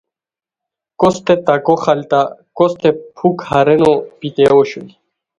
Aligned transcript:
کوستے 0.99 1.35
تکو 1.45 1.75
خلتہ 1.83 2.21
کوستے 2.57 2.89
پُھک 3.17 3.37
ہارینو 3.49 3.91
پیتیاؤ 4.17 4.57
اوشوئے 4.59 4.91